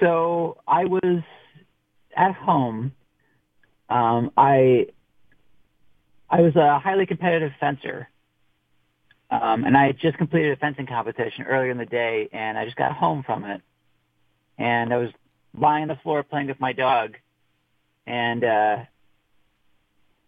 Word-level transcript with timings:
so 0.00 0.58
I 0.66 0.84
was 0.84 1.22
at 2.16 2.34
home. 2.34 2.92
Um, 3.88 4.32
I 4.36 4.86
I 6.28 6.40
was 6.40 6.56
a 6.56 6.78
highly 6.78 7.06
competitive 7.06 7.52
fencer, 7.60 8.08
um, 9.30 9.64
and 9.64 9.76
I 9.76 9.86
had 9.86 9.98
just 10.00 10.18
completed 10.18 10.52
a 10.52 10.56
fencing 10.56 10.86
competition 10.86 11.44
earlier 11.44 11.70
in 11.70 11.78
the 11.78 11.86
day, 11.86 12.28
and 12.32 12.58
I 12.58 12.64
just 12.64 12.76
got 12.76 12.92
home 12.92 13.22
from 13.24 13.44
it, 13.44 13.60
and 14.58 14.92
I 14.92 14.96
was 14.96 15.10
lying 15.56 15.82
on 15.82 15.88
the 15.88 15.98
floor 16.02 16.22
playing 16.22 16.48
with 16.48 16.60
my 16.60 16.72
dog, 16.72 17.14
and 18.06 18.44
uh, 18.44 18.76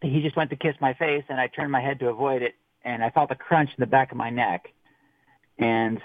he 0.00 0.22
just 0.22 0.36
went 0.36 0.50
to 0.50 0.56
kiss 0.56 0.74
my 0.80 0.94
face, 0.94 1.24
and 1.28 1.40
I 1.40 1.48
turned 1.48 1.72
my 1.72 1.80
head 1.80 1.98
to 2.00 2.08
avoid 2.08 2.42
it, 2.42 2.54
and 2.84 3.02
I 3.02 3.10
felt 3.10 3.30
a 3.32 3.34
crunch 3.34 3.70
in 3.70 3.80
the 3.80 3.86
back 3.86 4.12
of 4.12 4.18
my 4.18 4.30
neck, 4.30 4.66
and 5.58 6.00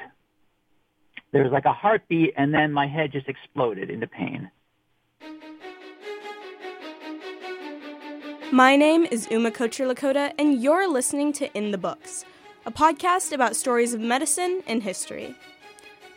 there 1.33 1.43
was 1.43 1.51
like 1.51 1.65
a 1.65 1.73
heartbeat, 1.73 2.31
and 2.37 2.53
then 2.53 2.71
my 2.71 2.87
head 2.87 3.11
just 3.11 3.27
exploded 3.27 3.89
into 3.89 4.07
pain. 4.07 4.49
My 8.51 8.75
name 8.75 9.07
is 9.09 9.27
Uma 9.31 9.49
Kocher 9.49 9.91
Lakota, 9.91 10.31
and 10.37 10.61
you're 10.61 10.87
listening 10.87 11.33
to 11.33 11.51
In 11.57 11.71
the 11.71 11.77
Books, 11.79 12.23
a 12.67 12.71
podcast 12.71 13.33
about 13.33 13.55
stories 13.55 13.95
of 13.95 13.99
medicine 13.99 14.61
and 14.67 14.83
history. 14.83 15.35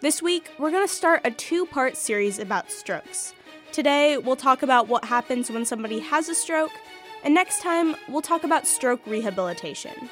This 0.03 0.21
week, 0.21 0.51
we're 0.59 0.71
going 0.71 0.87
to 0.87 0.93
start 0.93 1.23
a 1.25 1.31
two 1.31 1.65
part 1.65 1.97
series 1.97 2.39
about 2.39 2.71
strokes. 2.71 3.33
Today, 3.73 4.19
we'll 4.19 4.37
talk 4.37 4.63
about 4.63 4.87
what 4.87 5.07
happens 5.07 5.51
when 5.51 5.65
somebody 5.65 5.99
has 5.99 6.29
a 6.29 6.35
stroke, 6.35 6.73
and 7.25 7.33
next 7.33 7.63
time, 7.63 7.97
we'll 8.11 8.21
talk 8.21 8.45
about 8.45 8.67
stroke 8.67 9.01
rehabilitation. 9.07 10.11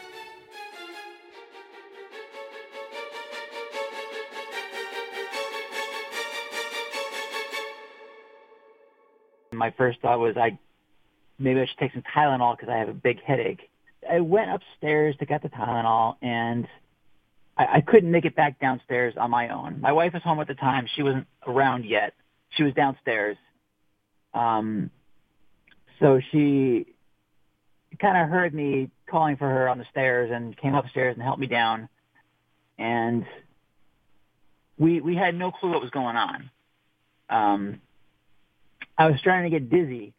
My 9.57 9.73
first 9.77 10.01
thought 10.01 10.19
was 10.19 10.37
I 10.37 10.59
maybe 11.39 11.61
I 11.61 11.67
should 11.67 11.79
take 11.79 11.93
some 11.93 12.03
Tylenol 12.15 12.57
because 12.57 12.73
I 12.73 12.79
have 12.79 12.89
a 12.89 12.95
big 12.95 13.21
headache. 13.23 13.71
I 14.11 14.21
went 14.21 14.51
upstairs 14.51 15.17
to 15.19 15.27
get 15.27 15.43
the 15.43 15.49
Tylenol 15.49 16.17
and 16.23 16.69
I, 17.57 17.67
I 17.77 17.81
couldn't 17.81 18.11
make 18.11 18.25
it 18.25 18.37
back 18.37 18.61
downstairs 18.61 19.15
on 19.17 19.31
my 19.31 19.49
own. 19.49 19.81
My 19.81 19.93
wife 19.93 20.13
was 20.13 20.23
home 20.23 20.41
at 20.41 20.49
the 20.49 20.55
time. 20.55 20.87
She 20.95 21.03
wasn't 21.03 21.27
around 21.47 21.85
yet. 21.85 22.15
She 22.51 22.63
was 22.63 22.75
downstairs. 22.75 23.37
Um, 24.33 24.91
so 26.01 26.21
she 26.33 26.87
kind 28.01 28.17
of 28.17 28.29
heard 28.29 28.53
me 28.53 28.91
calling 29.09 29.37
for 29.37 29.49
her 29.49 29.69
on 29.69 29.79
the 29.79 29.87
stairs 29.91 30.31
and 30.33 30.57
came 30.57 30.75
upstairs 30.75 31.15
and 31.15 31.23
helped 31.23 31.41
me 31.41 31.47
down. 31.47 31.89
And 32.79 33.25
we 34.77 35.01
we 35.01 35.15
had 35.15 35.37
no 35.37 35.53
clue 35.53 35.71
what 35.71 35.81
was 35.81 35.91
going 35.91 36.17
on. 36.17 36.51
Um, 37.31 37.81
I 38.97 39.11
was 39.11 39.19
starting 39.21 39.51
to 39.51 39.59
get 39.59 39.71
dizzy 39.71 40.15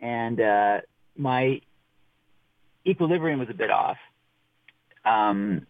and 0.00 0.40
uh, 0.40 0.80
my 1.16 1.60
equilibrium 2.86 3.38
was 3.38 3.48
a 3.50 3.54
bit 3.54 3.70
off. 3.70 3.98
Um, 5.04 5.66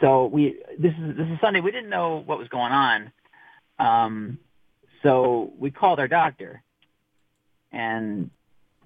so 0.00 0.26
we 0.26 0.60
this 0.78 0.92
is 0.92 1.16
this 1.16 1.28
is 1.28 1.38
Sunday. 1.40 1.60
We 1.60 1.70
didn't 1.70 1.90
know 1.90 2.22
what 2.24 2.38
was 2.38 2.48
going 2.48 2.72
on, 2.72 3.12
um, 3.78 4.38
so 5.02 5.52
we 5.58 5.70
called 5.70 6.00
our 6.00 6.08
doctor 6.08 6.62
and 7.70 8.30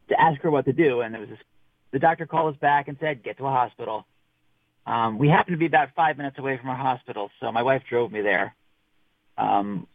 to 0.08 0.20
ask 0.20 0.40
her 0.42 0.50
what 0.50 0.66
to 0.66 0.72
do. 0.72 1.00
And 1.00 1.14
it 1.14 1.18
was 1.18 1.28
this, 1.30 1.38
the 1.92 1.98
doctor 1.98 2.26
called 2.26 2.54
us 2.54 2.60
back 2.60 2.88
and 2.88 2.98
said, 3.00 3.22
"Get 3.22 3.38
to 3.38 3.46
a 3.46 3.50
hospital." 3.50 4.06
Um, 4.86 5.18
we 5.18 5.28
happened 5.28 5.54
to 5.54 5.58
be 5.58 5.66
about 5.66 5.88
five 5.96 6.16
minutes 6.16 6.38
away 6.38 6.58
from 6.58 6.68
our 6.68 6.76
hospital, 6.76 7.30
so 7.40 7.50
my 7.50 7.62
wife 7.62 7.82
drove 7.88 8.12
me 8.12 8.20
there. 8.20 8.54
Um, 9.38 9.86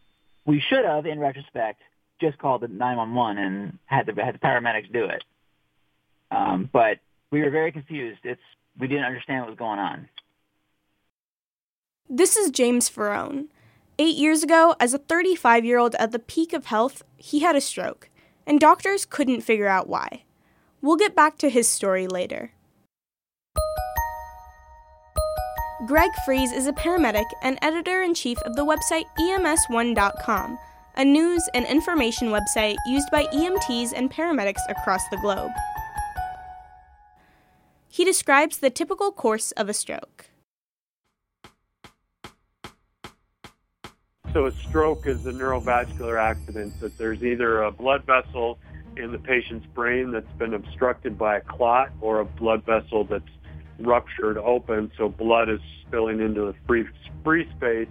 we 0.44 0.60
should 0.60 0.84
have, 0.84 1.06
in 1.06 1.18
retrospect, 1.18 1.80
just 2.20 2.38
called 2.38 2.62
the 2.62 2.68
911 2.68 3.42
and 3.42 3.78
had 3.86 4.06
the 4.06 4.24
had 4.24 4.34
the 4.34 4.38
paramedics 4.38 4.92
do 4.92 5.04
it. 5.04 5.24
Um, 6.30 6.68
but 6.72 6.98
we 7.30 7.42
were 7.42 7.50
very 7.50 7.72
confused. 7.72 8.20
It's 8.24 8.40
we 8.78 8.88
didn't 8.88 9.04
understand 9.04 9.42
what 9.42 9.50
was 9.50 9.58
going 9.58 9.78
on. 9.78 10.08
This 12.08 12.36
is 12.36 12.50
James 12.50 12.88
Ferrone. 12.90 13.46
Eight 13.98 14.16
years 14.16 14.42
ago, 14.42 14.74
as 14.80 14.94
a 14.94 14.98
35 14.98 15.64
year 15.64 15.78
old 15.78 15.94
at 15.96 16.12
the 16.12 16.18
peak 16.18 16.52
of 16.52 16.66
health, 16.66 17.02
he 17.16 17.40
had 17.40 17.56
a 17.56 17.60
stroke, 17.60 18.08
and 18.46 18.58
doctors 18.58 19.04
couldn't 19.04 19.42
figure 19.42 19.68
out 19.68 19.88
why. 19.88 20.24
We'll 20.80 20.96
get 20.96 21.14
back 21.14 21.38
to 21.38 21.50
his 21.50 21.68
story 21.68 22.06
later. 22.06 22.52
Greg 25.86 26.10
Friese 26.24 26.52
is 26.52 26.66
a 26.66 26.72
paramedic 26.72 27.26
and 27.42 27.58
editor 27.60 28.02
in 28.02 28.14
chief 28.14 28.38
of 28.42 28.54
the 28.54 28.64
website 28.64 29.04
EMS1.com 29.18 30.58
a 30.96 31.04
news 31.04 31.48
and 31.54 31.64
information 31.66 32.28
website 32.28 32.76
used 32.86 33.10
by 33.10 33.24
EMTs 33.26 33.92
and 33.94 34.10
paramedics 34.10 34.60
across 34.68 35.00
the 35.08 35.16
globe. 35.16 35.50
He 37.88 38.04
describes 38.04 38.58
the 38.58 38.70
typical 38.70 39.12
course 39.12 39.52
of 39.52 39.68
a 39.68 39.74
stroke. 39.74 40.26
So, 44.32 44.46
a 44.46 44.52
stroke 44.52 45.06
is 45.06 45.26
a 45.26 45.32
neurovascular 45.32 46.18
accident 46.18 46.80
that 46.80 46.96
there's 46.96 47.22
either 47.22 47.62
a 47.62 47.70
blood 47.70 48.04
vessel 48.04 48.58
in 48.96 49.12
the 49.12 49.18
patient's 49.18 49.66
brain 49.74 50.10
that's 50.10 50.32
been 50.38 50.54
obstructed 50.54 51.18
by 51.18 51.36
a 51.36 51.40
clot 51.42 51.90
or 52.00 52.20
a 52.20 52.24
blood 52.24 52.64
vessel 52.64 53.04
that's 53.04 53.24
ruptured 53.78 54.38
open, 54.38 54.90
so 54.96 55.08
blood 55.08 55.48
is 55.48 55.60
spilling 55.86 56.20
into 56.20 56.40
the 56.42 56.54
free, 56.66 56.86
free 57.24 57.48
space 57.56 57.88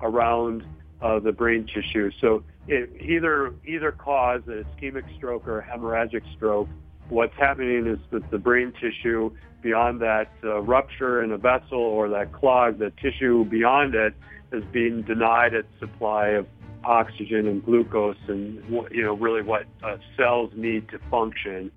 around 0.00 0.64
uh, 1.00 1.18
the 1.18 1.32
brain 1.32 1.66
tissue. 1.66 2.10
So 2.20 2.42
it, 2.66 2.90
either 3.00 3.54
either 3.66 3.92
cause 3.92 4.42
an 4.46 4.64
ischemic 4.64 5.04
stroke 5.16 5.46
or 5.46 5.60
a 5.60 5.64
hemorrhagic 5.64 6.22
stroke, 6.36 6.68
what's 7.08 7.36
happening 7.36 7.86
is 7.86 7.98
that 8.10 8.30
the 8.30 8.38
brain 8.38 8.72
tissue 8.80 9.30
beyond 9.62 10.00
that 10.00 10.30
uh, 10.44 10.60
rupture 10.60 11.22
in 11.22 11.32
a 11.32 11.38
vessel 11.38 11.78
or 11.78 12.08
that 12.10 12.32
clog, 12.32 12.78
the 12.78 12.92
tissue 13.02 13.44
beyond 13.44 13.94
it 13.94 14.14
is 14.52 14.64
being 14.72 15.02
denied 15.02 15.54
its 15.54 15.68
supply 15.78 16.28
of 16.28 16.46
oxygen 16.84 17.46
and 17.46 17.64
glucose 17.64 18.16
and 18.28 18.62
you 18.90 19.02
know 19.02 19.14
really 19.14 19.42
what 19.42 19.64
uh, 19.82 19.96
cells 20.16 20.50
need 20.54 20.88
to 20.88 20.98
function. 21.10 21.70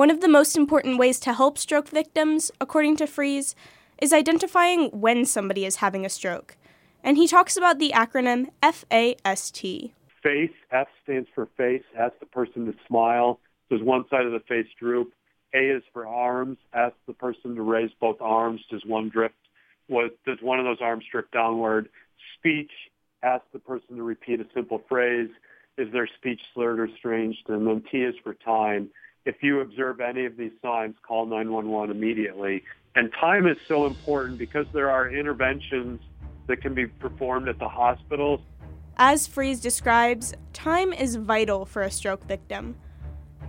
One 0.00 0.08
of 0.08 0.22
the 0.22 0.28
most 0.28 0.56
important 0.56 0.96
ways 0.96 1.20
to 1.20 1.34
help 1.34 1.58
stroke 1.58 1.90
victims, 1.90 2.50
according 2.58 2.96
to 2.96 3.06
Friese, 3.06 3.54
is 4.00 4.14
identifying 4.14 4.88
when 4.98 5.26
somebody 5.26 5.66
is 5.66 5.76
having 5.76 6.06
a 6.06 6.08
stroke 6.08 6.56
and 7.04 7.18
he 7.18 7.28
talks 7.28 7.54
about 7.54 7.78
the 7.78 7.92
acronym 7.94 8.46
FAST. 8.62 9.92
FACE, 10.22 10.56
F 10.72 10.88
stands 11.02 11.28
for 11.34 11.50
face, 11.58 11.82
ask 11.98 12.14
the 12.18 12.24
person 12.24 12.64
to 12.64 12.74
smile. 12.88 13.40
Does 13.70 13.82
one 13.82 14.06
side 14.08 14.24
of 14.24 14.32
the 14.32 14.40
face 14.48 14.68
droop? 14.78 15.12
A 15.54 15.76
is 15.76 15.82
for 15.92 16.06
arms, 16.06 16.56
ask 16.72 16.94
the 17.06 17.12
person 17.12 17.54
to 17.54 17.60
raise 17.60 17.90
both 18.00 18.22
arms. 18.22 18.62
Does 18.70 18.82
one 18.86 19.10
drift? 19.10 19.34
What, 19.88 20.16
does 20.24 20.38
one 20.40 20.58
of 20.58 20.64
those 20.64 20.80
arms 20.80 21.04
drift 21.12 21.30
downward? 21.30 21.90
Speech, 22.38 22.72
ask 23.22 23.44
the 23.52 23.58
person 23.58 23.96
to 23.96 24.02
repeat 24.02 24.40
a 24.40 24.46
simple 24.54 24.80
phrase. 24.88 25.28
Is 25.76 25.92
their 25.92 26.08
speech 26.16 26.40
slurred 26.54 26.80
or 26.80 26.88
strange? 26.96 27.36
And 27.48 27.66
then 27.66 27.82
T 27.92 27.98
is 27.98 28.14
for 28.24 28.32
time. 28.32 28.88
If 29.24 29.42
you 29.42 29.60
observe 29.60 30.00
any 30.00 30.24
of 30.24 30.36
these 30.36 30.52
signs, 30.62 30.96
call 31.06 31.26
911 31.26 31.94
immediately. 31.94 32.62
And 32.94 33.12
time 33.20 33.46
is 33.46 33.56
so 33.68 33.86
important 33.86 34.38
because 34.38 34.66
there 34.72 34.90
are 34.90 35.08
interventions 35.10 36.00
that 36.46 36.62
can 36.62 36.74
be 36.74 36.86
performed 36.86 37.48
at 37.48 37.58
the 37.58 37.68
hospital. 37.68 38.42
As 38.96 39.26
Friese 39.26 39.60
describes, 39.60 40.34
time 40.52 40.92
is 40.92 41.16
vital 41.16 41.64
for 41.64 41.82
a 41.82 41.90
stroke 41.90 42.24
victim. 42.26 42.76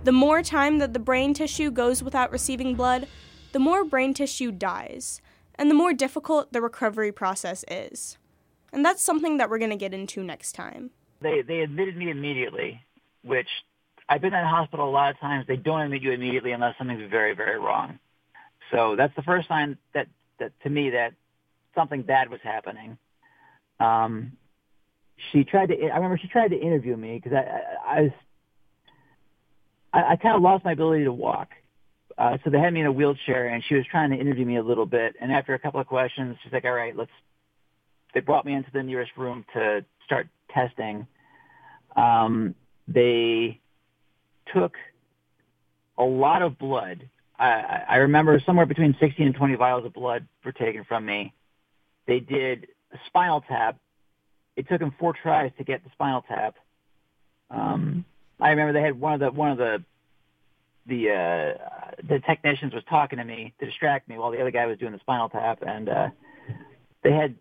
The 0.04 0.12
more 0.12 0.42
time 0.42 0.78
that 0.78 0.92
the 0.92 0.98
brain 0.98 1.34
tissue 1.34 1.70
goes 1.70 2.02
without 2.02 2.32
receiving 2.32 2.74
blood, 2.74 3.08
the 3.52 3.58
more 3.58 3.84
brain 3.84 4.14
tissue 4.14 4.50
dies, 4.50 5.20
and 5.54 5.70
the 5.70 5.74
more 5.74 5.92
difficult 5.92 6.52
the 6.52 6.60
recovery 6.60 7.12
process 7.12 7.64
is. 7.68 8.18
And 8.72 8.84
that's 8.84 9.02
something 9.02 9.36
that 9.36 9.50
we're 9.50 9.58
going 9.58 9.70
to 9.70 9.76
get 9.76 9.92
into 9.92 10.22
next 10.22 10.52
time. 10.52 10.90
They, 11.20 11.42
they 11.42 11.60
admitted 11.60 11.96
me 11.96 12.10
immediately, 12.10 12.82
which 13.22 13.48
I've 14.12 14.20
been 14.20 14.34
in 14.34 14.42
the 14.42 14.46
hospital 14.46 14.86
a 14.86 14.90
lot 14.90 15.10
of 15.10 15.18
times. 15.20 15.46
They 15.48 15.56
don't 15.56 15.80
admit 15.80 16.02
you 16.02 16.12
immediately 16.12 16.52
unless 16.52 16.76
something's 16.76 17.10
very, 17.10 17.34
very 17.34 17.58
wrong. 17.58 17.98
So 18.70 18.94
that's 18.94 19.16
the 19.16 19.22
first 19.22 19.48
sign 19.48 19.78
that, 19.94 20.06
that 20.38 20.52
to 20.64 20.68
me 20.68 20.90
that 20.90 21.14
something 21.74 22.02
bad 22.02 22.28
was 22.28 22.40
happening. 22.42 22.98
Um, 23.80 24.32
she 25.30 25.44
tried 25.44 25.70
to. 25.70 25.88
I 25.88 25.96
remember 25.96 26.18
she 26.20 26.28
tried 26.28 26.48
to 26.48 26.60
interview 26.60 26.94
me 26.94 27.22
because 27.22 27.32
I, 27.32 27.40
I, 27.40 27.98
I 27.98 28.00
was. 28.02 28.10
I, 29.94 30.12
I 30.12 30.16
kind 30.16 30.36
of 30.36 30.42
lost 30.42 30.62
my 30.62 30.72
ability 30.72 31.04
to 31.04 31.12
walk. 31.12 31.48
Uh, 32.18 32.36
so 32.44 32.50
they 32.50 32.58
had 32.58 32.74
me 32.74 32.80
in 32.80 32.86
a 32.86 32.92
wheelchair, 32.92 33.48
and 33.48 33.64
she 33.66 33.76
was 33.76 33.86
trying 33.90 34.10
to 34.10 34.16
interview 34.16 34.44
me 34.44 34.58
a 34.58 34.62
little 34.62 34.84
bit. 34.84 35.16
And 35.22 35.32
after 35.32 35.54
a 35.54 35.58
couple 35.58 35.80
of 35.80 35.86
questions, 35.86 36.36
she's 36.42 36.52
like, 36.52 36.66
"All 36.66 36.72
right, 36.72 36.94
let's." 36.94 37.10
They 38.12 38.20
brought 38.20 38.44
me 38.44 38.52
into 38.52 38.70
the 38.74 38.82
nearest 38.82 39.12
room 39.16 39.46
to 39.54 39.86
start 40.04 40.28
testing. 40.52 41.06
Um, 41.96 42.54
they 42.86 43.61
took 44.54 44.74
a 45.98 46.04
lot 46.04 46.42
of 46.42 46.58
blood. 46.58 47.08
I, 47.38 47.82
I 47.88 47.96
remember 47.96 48.40
somewhere 48.44 48.66
between 48.66 48.96
16 49.00 49.26
and 49.26 49.34
20 49.34 49.54
vials 49.56 49.84
of 49.84 49.92
blood 49.92 50.26
were 50.44 50.52
taken 50.52 50.84
from 50.84 51.04
me. 51.04 51.32
They 52.06 52.20
did 52.20 52.68
a 52.92 52.98
spinal 53.06 53.42
tap 53.42 53.78
it 54.56 54.68
took 54.68 54.80
him 54.80 54.94
four 54.98 55.14
tries 55.14 55.52
to 55.58 55.64
get 55.64 55.82
the 55.84 55.90
spinal 55.92 56.22
tap. 56.22 56.56
Um, 57.50 58.04
I 58.40 58.50
remember 58.50 58.72
they 58.72 58.82
had 58.82 58.98
one 58.98 59.14
of 59.14 59.20
the 59.20 59.30
one 59.30 59.50
of 59.50 59.58
the 59.58 59.84
the 60.86 61.10
uh, 61.10 62.02
the 62.08 62.20
technicians 62.20 62.74
was 62.74 62.82
talking 62.88 63.18
to 63.18 63.24
me 63.24 63.54
to 63.60 63.66
distract 63.66 64.08
me 64.08 64.18
while 64.18 64.30
the 64.30 64.40
other 64.40 64.50
guy 64.50 64.66
was 64.66 64.78
doing 64.78 64.92
the 64.92 64.98
spinal 64.98 65.28
tap, 65.28 65.62
and 65.66 65.88
uh, 65.88 66.08
they 67.02 67.12
had 67.12 67.34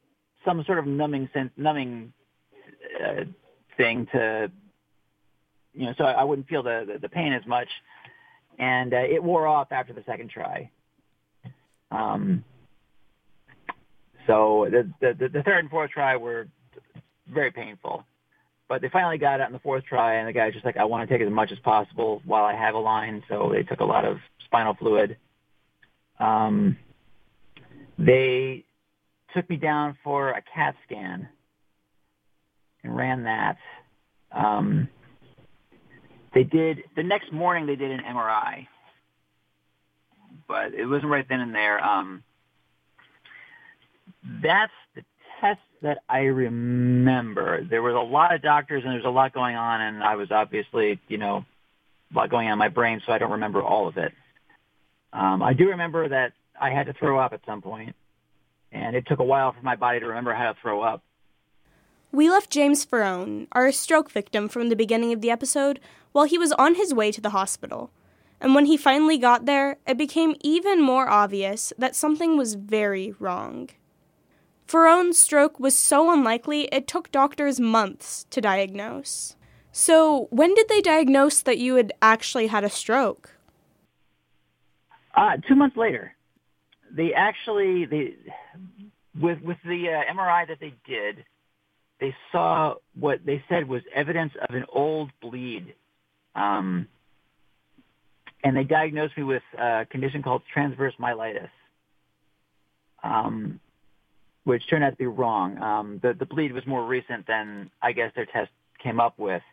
some 0.46 0.64
sort 0.66 0.80
of 0.80 0.88
numbing 0.88 1.30
sense, 1.34 1.52
numbing 1.58 2.14
uh, 3.04 3.24
thing 3.78 4.08
to, 4.12 4.52
you 5.74 5.86
know, 5.86 5.94
so 5.98 6.04
I 6.04 6.24
wouldn't 6.24 6.48
feel 6.48 6.64
the 6.64 6.86
the, 6.88 7.00
the 7.00 7.10
pain 7.10 7.34
as 7.34 7.46
much, 7.46 7.68
and 8.60 8.94
uh, 8.94 8.98
it 8.98 9.24
wore 9.24 9.48
off 9.48 9.72
after 9.72 9.94
the 9.94 10.04
second 10.06 10.30
try. 10.30 10.70
Um, 11.92 12.44
so 14.28 14.68
the, 14.70 14.90
the 15.02 15.30
the 15.30 15.44
third 15.44 15.60
and 15.60 15.70
fourth 15.70 15.92
try 15.92 16.16
were 16.16 16.48
very 17.34 17.52
painful. 17.52 18.06
But 18.68 18.82
they 18.82 18.88
finally 18.88 19.18
got 19.18 19.42
it 19.42 19.44
on 19.44 19.52
the 19.52 19.60
fourth 19.60 19.84
try, 19.84 20.16
and 20.16 20.28
the 20.30 20.32
guy's 20.32 20.54
just 20.54 20.64
like, 20.64 20.78
I 20.78 20.86
want 20.86 21.08
to 21.08 21.14
take 21.14 21.26
as 21.26 21.30
much 21.30 21.52
as 21.52 21.60
possible 21.60 22.22
while 22.24 22.46
I 22.46 22.56
have 22.56 22.74
a 22.74 22.80
line. 22.80 23.22
So 23.28 23.52
they 23.54 23.64
took 23.64 23.82
a 23.82 23.86
lot 23.86 24.06
of 24.06 24.18
spinal 24.46 24.76
fluid. 24.76 25.18
Um, 26.22 26.78
they 27.98 28.64
took 29.36 29.50
me 29.50 29.58
down 29.58 29.98
for 30.04 30.30
a 30.30 30.42
CAT 30.56 30.76
scan 30.86 31.28
and 32.84 32.96
ran 32.96 33.24
that. 33.24 33.58
Um, 34.32 34.88
they 36.34 36.44
did 36.44 36.84
the 36.96 37.04
next 37.04 37.32
morning. 37.32 37.66
They 37.66 37.76
did 37.76 37.92
an 37.92 38.02
MRI, 38.02 38.68
but 40.48 40.74
it 40.74 40.86
wasn't 40.86 41.12
right 41.12 41.28
then 41.28 41.42
and 41.42 41.54
there. 41.54 41.84
Um, 41.84 42.24
that's 44.42 44.72
the 44.96 45.04
test 45.40 45.60
that 45.82 46.00
I 46.08 46.20
remember. 46.20 47.64
There 47.64 47.82
was 47.82 47.96
a 47.96 48.00
lot 48.00 48.34
of 48.34 48.42
doctors 48.42 48.84
and 48.84 48.92
there 48.92 49.00
was 49.00 49.06
a 49.06 49.10
lot 49.10 49.34
going 49.34 49.56
on, 49.56 49.82
and 49.82 50.04
I 50.04 50.16
was 50.16 50.32
obviously, 50.32 51.00
you 51.08 51.18
know, 51.18 51.44
a 52.14 52.18
lot 52.18 52.30
going 52.30 52.48
on 52.48 52.54
in 52.54 52.60
my 52.60 52.70
brain, 52.70 53.02
so 53.06 53.12
I 53.12 53.18
don't 53.18 53.32
remember 53.32 53.62
all 53.62 53.88
of 53.88 53.98
it. 53.98 54.14
Um, 55.14 55.42
I 55.42 55.54
do 55.54 55.70
remember 55.70 56.08
that 56.10 56.34
I 56.60 56.70
had 56.70 56.86
to 56.86 56.94
throw 56.94 57.20
up 57.20 57.34
at 57.34 57.42
some 57.46 57.62
point, 57.62 57.96
and 58.72 58.96
it 58.96 59.06
took 59.08 59.20
a 59.20 59.24
while 59.24 59.52
for 59.52 59.62
my 59.62 59.76
body 59.76 60.00
to 60.00 60.08
remember 60.08 60.34
how 60.34 60.54
to 60.54 60.60
throw 60.62 60.82
up. 60.82 61.04
We 62.14 62.30
left 62.30 62.50
James 62.50 62.86
Ferrone, 62.86 63.48
our 63.54 63.72
stroke 63.72 64.12
victim 64.12 64.50
from 64.50 64.68
the 64.68 64.76
beginning 64.76 65.14
of 65.14 65.22
the 65.22 65.32
episode, 65.32 65.80
while 66.12 66.26
he 66.26 66.38
was 66.38 66.52
on 66.54 66.76
his 66.76 66.94
way 66.94 67.10
to 67.10 67.22
the 67.22 67.30
hospital. 67.30 67.90
And 68.42 68.54
when 68.54 68.66
he 68.66 68.76
finally 68.76 69.18
got 69.18 69.46
there, 69.46 69.78
it 69.88 69.98
became 69.98 70.36
even 70.42 70.82
more 70.82 71.08
obvious 71.08 71.72
that 71.78 71.96
something 71.96 72.36
was 72.36 72.56
very 72.56 73.14
wrong. 73.18 73.70
Ferrone's 74.68 75.18
stroke 75.18 75.58
was 75.58 75.78
so 75.78 76.12
unlikely 76.12 76.64
it 76.64 76.86
took 76.86 77.12
doctors 77.12 77.62
months 77.62 78.26
to 78.30 78.42
diagnose. 78.42 79.38
So, 79.72 80.28
when 80.32 80.54
did 80.54 80.68
they 80.68 80.82
diagnose 80.82 81.42
that 81.42 81.60
you 81.60 81.76
had 81.76 81.94
actually 82.02 82.48
had 82.48 82.66
a 82.66 82.70
stroke? 82.70 83.38
Uh, 85.16 85.38
two 85.48 85.56
months 85.56 85.78
later. 85.78 86.14
They 86.92 87.14
actually, 87.14 87.86
they, 87.86 88.16
with, 89.18 89.42
with 89.42 89.58
the 89.64 89.88
uh, 89.88 90.14
MRI 90.14 90.46
that 90.50 90.60
they 90.60 90.74
did, 90.86 91.24
they 92.02 92.14
saw 92.32 92.74
what 93.00 93.26
they 93.26 93.42
said 93.48 93.70
was 93.70 93.84
evidence 93.94 94.34
of 94.50 94.54
an 94.54 94.66
old 94.68 95.12
bleed. 95.22 95.76
Um, 96.36 96.88
and 98.44 98.58
they 98.58 98.64
diagnosed 98.64 99.16
me 99.16 99.24
with 99.24 99.44
a 99.58 99.86
condition 99.90 100.24
called 100.24 100.42
transverse 100.52 100.96
myelitis. 101.00 101.50
Um, 103.04 103.60
which 104.44 104.68
turned 104.70 104.84
out 104.84 104.90
to 104.90 104.96
be 104.98 105.06
wrong. 105.06 105.58
Um, 105.62 106.00
the, 106.02 106.14
the 106.14 106.26
bleed 106.26 106.52
was 106.52 106.66
more 106.66 106.86
recent 106.86 107.28
than 107.28 107.70
I 107.82 107.92
guess 107.92 108.12
their 108.16 108.26
test 108.26 108.50
came 108.82 109.00
up 109.00 109.20
with. 109.20 109.44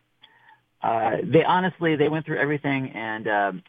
Uh, 0.81 1.17
they 1.23 1.43
honestly, 1.43 1.95
they 1.95 2.09
went 2.09 2.25
through 2.25 2.39
everything 2.39 2.89
and 2.91 3.27
um, 3.27 3.63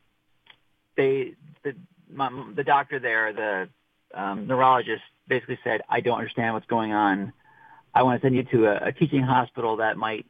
they, 0.97 1.35
the, 1.63 1.75
my, 2.11 2.31
the 2.57 2.65
doctor 2.65 2.99
there, 2.99 3.33
the 3.33 3.69
um, 4.19 4.47
neurologist 4.47 5.03
basically 5.29 5.59
said, 5.63 5.83
I 5.89 6.01
don't 6.01 6.19
understand 6.19 6.55
what's 6.55 6.67
going 6.67 6.93
on. 6.93 7.33
I 7.95 8.03
want 8.03 8.21
to 8.21 8.27
send 8.27 8.37
you 8.37 8.45
to 8.45 8.67
a, 8.67 8.89
a 8.89 8.93
teaching 8.93 9.23
hospital 9.23 9.77
that 9.77 9.97
might 9.97 10.27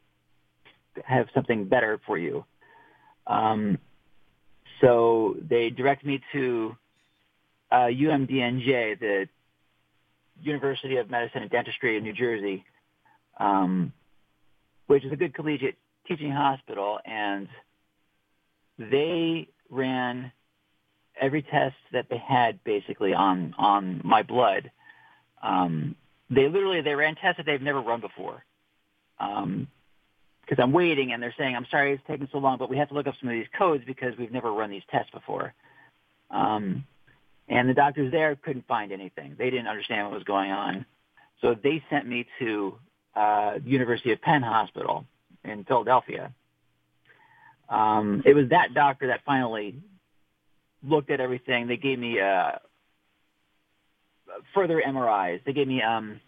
have 1.05 1.27
something 1.33 1.65
better 1.65 1.99
for 2.05 2.17
you. 2.17 2.45
Um, 3.27 3.77
so 4.81 5.35
they 5.47 5.69
directed 5.69 6.07
me 6.07 6.21
to 6.33 6.75
uh, 7.71 7.87
UMDNJ, 7.87 8.99
the 8.99 9.29
University 10.41 10.97
of 10.97 11.09
Medicine 11.09 11.43
and 11.43 11.51
Dentistry 11.51 11.97
in 11.97 12.03
New 12.03 12.13
Jersey, 12.13 12.65
um, 13.39 13.93
which 14.87 15.05
is 15.05 15.11
a 15.11 15.15
good 15.15 15.33
collegiate 15.33 15.77
teaching 16.07 16.31
hospital, 16.31 16.99
and 17.05 17.47
they 18.77 19.47
ran 19.69 20.31
every 21.19 21.43
test 21.43 21.75
that 21.93 22.07
they 22.09 22.17
had 22.17 22.63
basically 22.63 23.13
on 23.13 23.53
on 23.57 24.01
my 24.03 24.23
blood. 24.23 24.71
Um, 25.43 25.95
they 26.31 26.47
literally 26.47 26.81
they 26.81 26.95
ran 26.95 27.15
tests 27.15 27.37
that 27.37 27.45
they've 27.45 27.61
never 27.61 27.81
run 27.81 28.01
before. 28.01 28.43
Um, 29.19 29.67
because 30.41 30.61
I'm 30.61 30.73
waiting 30.73 31.13
and 31.13 31.23
they're 31.23 31.35
saying, 31.37 31.55
I'm 31.55 31.67
sorry 31.71 31.93
it's 31.93 32.03
taking 32.07 32.27
so 32.31 32.39
long, 32.39 32.57
but 32.57 32.69
we 32.69 32.77
have 32.77 32.89
to 32.89 32.93
look 32.93 33.07
up 33.07 33.13
some 33.21 33.29
of 33.29 33.33
these 33.33 33.47
codes 33.57 33.83
because 33.85 34.17
we've 34.17 34.31
never 34.31 34.51
run 34.51 34.69
these 34.69 34.81
tests 34.89 35.11
before. 35.11 35.53
Um, 36.29 36.85
and 37.47 37.69
the 37.69 37.73
doctors 37.73 38.11
there 38.11 38.35
couldn't 38.35 38.67
find 38.67 38.91
anything. 38.91 39.35
They 39.37 39.49
didn't 39.49 39.67
understand 39.67 40.07
what 40.07 40.15
was 40.15 40.23
going 40.23 40.51
on. 40.51 40.85
So 41.41 41.55
they 41.55 41.83
sent 41.89 42.07
me 42.07 42.27
to 42.39 42.77
uh, 43.15 43.59
University 43.63 44.11
of 44.11 44.21
Penn 44.21 44.41
Hospital 44.41 45.05
in 45.43 45.63
Philadelphia. 45.63 46.33
Um, 47.69 48.23
it 48.25 48.33
was 48.33 48.49
that 48.49 48.73
doctor 48.73 49.07
that 49.07 49.21
finally 49.25 49.75
looked 50.83 51.09
at 51.11 51.19
everything. 51.19 51.67
They 51.67 51.77
gave 51.77 51.97
me 51.99 52.19
uh, 52.19 52.53
further 54.53 54.81
MRIs. 54.85 55.43
They 55.45 55.53
gave 55.53 55.67
me, 55.67 55.81
um, 55.81 56.19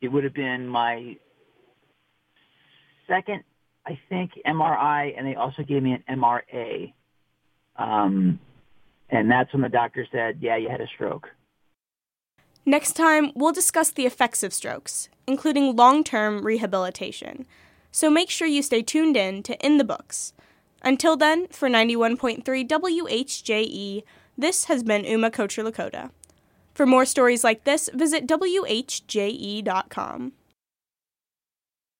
it 0.00 0.08
would 0.08 0.24
have 0.24 0.34
been 0.34 0.66
my 0.68 1.16
second, 3.06 3.44
I 3.86 3.98
think, 4.08 4.32
MRI, 4.46 5.14
and 5.16 5.26
they 5.26 5.34
also 5.34 5.62
gave 5.62 5.82
me 5.82 5.92
an 5.92 6.18
MRA. 6.18 6.92
Um, 7.76 8.38
and 9.10 9.30
that's 9.30 9.52
when 9.52 9.62
the 9.62 9.68
doctor 9.68 10.06
said, 10.12 10.38
yeah, 10.40 10.56
you 10.56 10.68
had 10.68 10.80
a 10.80 10.86
stroke. 10.86 11.28
Next 12.66 12.92
time, 12.92 13.32
we'll 13.34 13.52
discuss 13.52 13.90
the 13.90 14.06
effects 14.06 14.42
of 14.42 14.52
strokes, 14.52 15.08
including 15.26 15.74
long 15.76 16.04
term 16.04 16.44
rehabilitation. 16.44 17.46
So 17.90 18.10
make 18.10 18.30
sure 18.30 18.46
you 18.46 18.62
stay 18.62 18.82
tuned 18.82 19.16
in 19.16 19.42
to 19.44 19.58
In 19.64 19.78
the 19.78 19.84
Books. 19.84 20.32
Until 20.82 21.16
then, 21.16 21.48
for 21.48 21.68
91.3 21.68 22.44
WHJE, 22.44 24.02
this 24.38 24.64
has 24.66 24.82
been 24.82 25.04
Uma 25.04 25.30
Kocher 25.30 25.68
Lakota. 25.68 26.10
For 26.74 26.86
more 26.86 27.04
stories 27.04 27.44
like 27.44 27.64
this, 27.64 27.90
visit 27.92 28.26
WHJE.com. 28.26 28.72